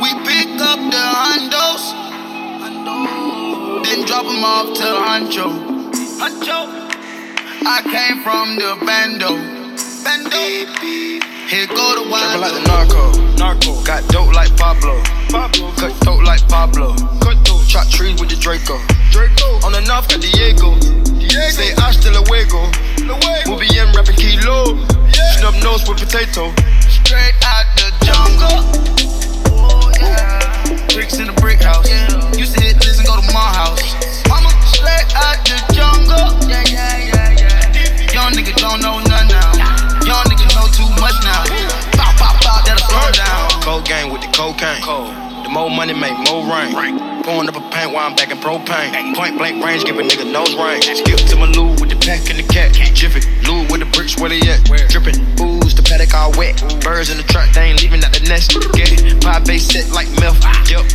We 0.00 0.08
pick 0.24 0.48
up 0.60 0.80
the 0.80 1.06
hondos, 1.20 1.84
then 3.84 4.06
drop 4.06 4.24
them 4.24 4.44
off 4.44 4.72
to 4.78 4.88
Huncho. 5.04 5.48
Huncho. 6.18 6.58
I 7.66 7.82
came 7.84 8.22
from 8.22 8.56
the 8.56 8.76
bando, 8.86 9.36
bando. 10.02 10.40
Here 11.50 11.66
go 11.66 11.98
the 11.98 12.08
wild. 12.08 12.40
Like 12.40 12.54
the 12.54 12.62
narco. 12.62 13.10
Narco. 13.34 13.82
Got 13.82 14.06
dope 14.08 14.32
like 14.32 14.56
Pablo. 14.56 15.02
Pablo. 15.28 15.72
Cut 15.74 15.92
throat 16.04 16.22
like 16.22 16.46
Pablo. 16.48 16.94
Cut 17.20 17.36
throat. 17.44 17.66
Chop 17.66 17.88
trees 17.88 18.20
with 18.20 18.30
the 18.30 18.36
Draco. 18.36 18.78
Draco. 19.10 19.58
On 19.66 19.72
the 19.72 19.80
north, 19.82 20.08
got 20.08 20.20
Diego. 20.20 20.78
Diego. 21.18 21.50
Say 21.50 21.74
hasta 21.74 22.10
luego. 22.14 22.70
Luego. 23.02 23.50
We'll 23.50 23.58
be 23.58 23.66
in 23.76 23.90
rapping 23.92 24.14
kilo. 24.14 24.78
Yeah. 25.10 25.42
Snub 25.42 25.54
nose 25.62 25.82
with 25.88 25.98
potato. 25.98 26.54
Straight 26.86 27.34
out 27.44 27.66
the 27.74 27.90
jungle. 28.06 28.99
Yeah. 30.90 30.96
Bricks 30.96 31.18
in 31.18 31.26
the 31.26 31.32
brick 31.40 31.62
house. 31.62 31.86
Used 32.36 32.54
to 32.54 32.60
hit 32.60 32.76
this 32.82 32.98
and 32.98 33.06
go 33.06 33.14
to 33.14 33.26
my 33.32 33.48
house. 33.54 33.78
Mama, 34.26 34.50
straight 34.66 35.06
out 35.14 35.38
the 35.46 35.54
jungle. 35.70 36.34
Yeah, 36.50 36.66
yeah, 36.66 36.98
yeah, 37.06 37.38
yeah. 37.38 38.12
Young 38.12 38.34
nigga 38.34 38.54
don't 38.58 38.82
know 38.82 38.98
nothing 39.06 39.30
now. 39.30 39.54
Young 40.02 40.26
nigga 40.26 40.50
know 40.58 40.66
too 40.74 40.90
much 40.98 41.14
now. 41.22 41.46
Pop, 41.94 42.16
pop, 42.18 42.42
pop, 42.42 42.64
that'll 42.66 42.82
slow 42.90 43.10
down. 43.14 43.62
Cold 43.62 43.84
gang 43.86 44.10
with 44.12 44.22
the 44.22 44.30
cocaine. 44.34 44.82
Cold. 44.82 45.14
The 45.44 45.48
more 45.48 45.70
money 45.70 45.94
make 45.94 46.18
more 46.26 46.42
rain. 46.42 46.74
Pouring 47.22 47.48
up 47.48 47.56
a 47.56 47.62
paint 47.70 47.92
while 47.92 48.08
I'm 48.08 48.16
back 48.16 48.30
in 48.30 48.38
propane. 48.38 49.14
Point 49.14 49.38
blank 49.38 49.62
range, 49.64 49.84
give 49.84 49.98
a 49.98 50.02
nigga 50.02 50.26
nose 50.30 50.54
range. 50.56 50.84
Skip 50.90 51.18
to 51.30 51.36
my 51.36 51.46
loo 51.46 51.70
with 51.78 51.90
the 51.90 51.96
pack 51.96 52.28
and 52.30 52.38
the 52.38 52.46
cat. 52.50 52.72
Jiffy, 52.74 53.20
loo 53.46 53.62
with 53.70 53.80
the 53.80 53.88
bricks, 53.92 54.18
where 54.18 54.30
they 54.30 54.40
at? 54.48 54.68
Where? 54.68 54.86
Dripping, 54.88 55.20
ooze, 55.38 55.74
the 55.74 55.82
paddock 55.82 56.14
all 56.14 56.32
wet. 56.36 56.56
Birds 56.80 57.10
in 57.10 57.16
the 57.16 57.24
truck, 57.24 57.52
they 57.52 57.70
ain't 57.70 57.82
leaving 57.82 58.02
out 58.04 58.12
the 58.12 58.24
nest. 58.28 58.56
Get 58.72 59.20
pie 59.20 59.40
base 59.44 59.68
set 59.68 59.92
like 59.92 60.08
milk. 60.20 60.36
Yup, 60.68 60.86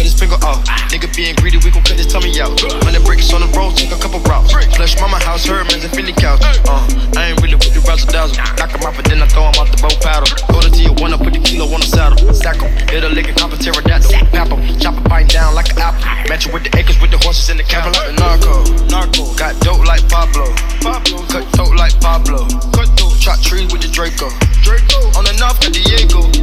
cut 0.00 0.08
his 0.08 0.16
finger 0.16 0.40
off. 0.48 0.64
Nigga 0.88 1.12
being 1.14 1.36
greedy, 1.36 1.60
we 1.60 1.68
gon' 1.68 1.84
cut 1.84 2.00
his 2.00 2.08
tummy 2.08 2.32
out. 2.40 2.56
Hundred 2.80 3.04
bricks 3.04 3.32
on 3.36 3.44
the 3.44 3.50
road, 3.52 3.76
take 3.76 3.92
a 3.92 4.00
couple 4.00 4.20
routes. 4.24 4.48
Plush 4.72 4.96
mama 4.96 5.20
house, 5.20 5.44
Hermès 5.44 5.84
and 5.84 5.92
Philly 5.92 6.16
couch. 6.16 6.40
Uh, 6.64 6.80
I 7.20 7.30
ain't 7.30 7.40
really 7.44 7.60
with 7.60 7.76
the 7.76 7.84
razzle 7.84 8.08
dazzle. 8.08 8.40
Knock 8.56 8.72
him 8.72 8.80
out, 8.80 8.96
but 8.96 9.04
then 9.04 9.20
I 9.20 9.28
throw 9.28 9.44
him 9.44 9.60
off 9.60 9.68
the 9.68 9.76
boat 9.76 10.00
paddle. 10.00 10.30
Go 10.48 10.64
to 10.64 10.72
Tijuana, 10.72 11.20
put 11.20 11.36
the 11.36 11.42
kilo 11.44 11.68
on 11.68 11.84
the 11.84 11.90
saddle. 11.90 12.16
Stack 12.32 12.64
him, 12.64 12.72
hit 12.88 13.04
a 13.04 13.12
lick 13.12 13.28
and 13.28 13.36
cop 13.36 13.52
a 13.52 13.60
pterodactyl. 13.60 14.24
Pap 14.32 14.48
him, 14.48 14.60
chop 14.80 14.96
a 14.96 15.02
bite 15.04 15.28
down 15.28 15.54
like 15.54 15.68
an 15.76 15.84
apple. 15.84 16.00
Match 16.32 16.48
it 16.48 16.52
with 16.54 16.64
the 16.64 16.72
acres 16.80 16.96
with 17.04 17.10
the 17.12 17.20
horses 17.20 17.52
in 17.52 17.60
the 17.60 17.66
cabin 17.68 17.92
like 17.92 18.16
narco. 18.16 18.64
Narco. 18.88 19.28
Got 19.36 19.60
dope 19.60 19.84
like 19.84 20.08
Pablo. 20.08 20.48
Pablo. 20.80 21.28
Cut 21.28 21.44
throat 21.52 21.76
like 21.76 21.92
Pablo. 22.00 22.48
Cut 22.72 22.88
throat. 22.96 23.20
Chop 23.20 23.36
trees 23.44 23.68
with 23.68 23.84
the 23.84 23.90
Draco. 23.92 24.32
Draco. 24.64 25.12
On 25.12 25.28
the 25.28 25.36
north, 25.36 25.60
Diego. 25.68 26.24
Diego. 26.24 26.39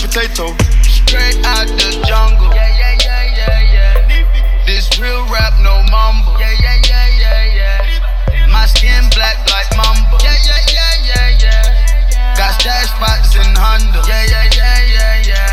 Potato. 0.00 0.56
Straight 0.82 1.36
out 1.44 1.68
the 1.68 2.00
jungle. 2.08 2.48
Yeah, 2.54 2.72
yeah, 2.80 2.96
yeah, 3.04 3.36
yeah, 3.36 3.72
yeah. 4.08 4.64
This 4.66 4.88
real 4.98 5.28
rap, 5.28 5.54
no 5.60 5.82
mumble. 5.92 6.40
Yeah, 6.40 6.56
yeah, 6.60 6.80
yeah, 6.88 7.08
yeah, 7.20 7.52
yeah. 8.32 8.46
My 8.48 8.66
skin 8.66 9.04
black 9.14 9.36
like 9.52 9.68
mamba. 9.76 10.16
Yeah, 10.24 10.36
yeah, 10.46 10.62
yeah, 10.72 10.94
yeah, 11.04 11.42
yeah. 11.44 12.36
Got 12.36 12.60
stash 12.60 12.88
spots 12.88 13.36
in 13.36 13.52
Honda. 13.54 14.00
Yeah, 14.08 14.24
yeah, 14.24 14.48
yeah, 14.56 14.80
yeah, 14.88 15.28
yeah. 15.28 15.46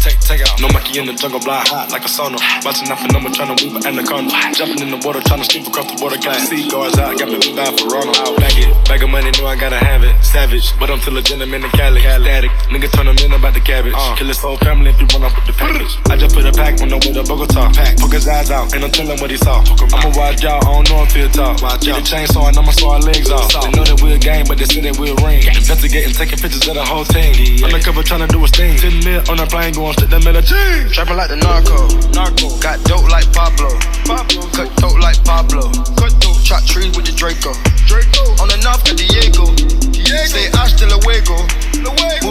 Take, 0.00 0.18
take 0.20 0.40
out. 0.40 0.58
No 0.58 0.68
monkey 0.72 0.98
in 0.98 1.04
the 1.04 1.12
jungle, 1.12 1.40
blind 1.40 1.68
hot 1.68 1.92
like 1.92 2.02
a 2.02 2.08
sauna. 2.08 2.40
Watching 2.64 2.88
out 2.88 3.04
for 3.04 3.12
number, 3.12 3.28
trying 3.30 3.54
to 3.54 3.56
weave 3.62 3.76
an 3.76 3.84
anaconda. 3.84 4.32
Jumping 4.56 4.80
in 4.80 4.90
the 4.90 4.96
water, 5.04 5.20
trying 5.20 5.44
to 5.44 5.44
sleep 5.44 5.68
across 5.68 5.92
the 5.92 6.00
water. 6.02 6.16
Got 6.16 6.40
sea 6.40 6.64
guards 6.72 6.96
out, 6.96 7.18
got 7.20 7.28
me 7.28 7.36
down 7.52 7.76
for 7.76 7.92
Ronald. 7.92 8.16
Out, 8.16 8.32
bag 8.40 8.56
it, 8.56 8.72
bag 8.88 9.04
of 9.04 9.10
money, 9.12 9.30
know 9.36 9.44
I 9.44 9.60
gotta 9.60 9.76
have 9.76 10.02
it. 10.02 10.16
Savage, 10.24 10.72
but 10.80 10.88
I'm 10.88 11.00
still 11.04 11.18
a 11.18 11.22
gentleman 11.22 11.64
in 11.64 11.70
Cali. 11.76 12.00
Static, 12.00 12.50
nigga 12.72 12.88
turn 12.96 13.12
them 13.12 13.19
like 13.50 13.58
the 13.58 13.66
cabbage. 13.66 13.94
Uh. 13.96 14.14
Kill 14.16 14.28
his 14.28 14.38
whole 14.38 14.56
family 14.58 14.90
if 14.90 15.00
you 15.00 15.06
run 15.10 15.26
up 15.26 15.34
with 15.34 15.46
the 15.46 15.54
package. 15.58 15.98
I 16.06 16.16
just 16.16 16.34
put 16.34 16.46
a 16.46 16.52
pack 16.52 16.80
on 16.80 16.88
the 16.88 16.98
way 17.02 17.10
to 17.12 17.22
Bogota. 17.26 17.72
Pack. 17.74 17.98
Poke 17.98 18.14
his 18.14 18.28
eyes 18.28 18.50
out, 18.50 18.74
and 18.74 18.84
I'm 18.84 18.90
telling 18.90 19.18
what 19.18 19.30
he 19.30 19.36
saw. 19.36 19.62
I'ma 19.90 20.10
watch 20.14 20.42
y'all, 20.42 20.62
I 20.62 20.70
don't 20.70 20.86
know 20.90 21.02
if 21.02 21.12
he'll 21.12 21.30
talk. 21.30 21.62
Watch 21.62 21.82
Get 21.82 21.98
a 21.98 22.02
chainsaw 22.02 22.48
and 22.48 22.56
I'ma 22.56 22.70
saw 22.70 22.94
our 22.94 23.02
legs 23.02 23.30
off. 23.30 23.50
They 23.50 23.70
know 23.74 23.84
that 23.84 23.98
we're 24.02 24.16
a 24.16 24.18
game, 24.18 24.46
but 24.46 24.58
they 24.58 24.66
say 24.70 24.80
that 24.86 24.96
we're 24.98 25.14
a 25.14 25.24
ring. 25.26 25.42
Investigating, 25.42 26.14
taking 26.14 26.38
pictures 26.38 26.66
of 26.68 26.74
the 26.78 26.84
whole 26.84 27.04
team. 27.04 27.34
Yeah. 27.34 27.66
Undercover 27.66 28.02
trying 28.02 28.22
to 28.22 28.30
do 28.30 28.38
a 28.44 28.48
thing. 28.48 28.78
10 28.78 29.02
mil 29.02 29.22
on 29.30 29.40
a 29.40 29.46
plane 29.46 29.74
going 29.74 29.94
straight 29.98 30.10
to 30.10 30.42
team 30.46 30.88
Trapping 30.94 31.18
like 31.18 31.30
the 31.30 31.40
narco. 31.40 31.90
narco. 32.14 32.46
Got 32.62 32.78
dope 32.86 33.08
like 33.10 33.26
Pablo. 33.34 33.70
Pablo. 34.06 34.46
Cut 34.54 34.70
dope 34.78 34.98
like 35.00 35.18
Pablo. 35.24 35.66
Cut 35.98 36.14
dope. 36.22 36.38
Chop 36.46 36.62
trees 36.66 36.94
with 36.94 37.06
the 37.06 37.14
Draco. 37.14 37.54
Draco. 37.86 38.22
On 38.42 38.46
the 38.46 38.58
north 38.62 38.86
of 38.86 38.96
Diego. 38.96 39.50
Diego. 39.90 40.30
Say 40.30 40.50
hasta 40.54 40.86
luego. 40.86 41.36
luego 41.82 42.29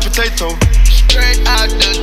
potato. 0.00 0.48
Straight 0.84 1.46
out 1.46 1.70
the 1.80 1.97